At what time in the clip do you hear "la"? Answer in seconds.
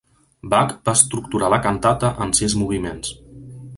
1.55-1.59